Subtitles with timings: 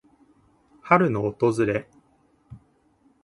[0.81, 1.87] 春の訪れ。